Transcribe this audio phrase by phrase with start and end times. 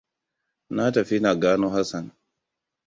[0.75, 2.05] Na tafi na gano Hassan.